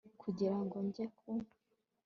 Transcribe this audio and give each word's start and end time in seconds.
kugira 0.21 0.55
ngo 0.63 0.77
njye 0.87 1.05
ku 1.17 1.29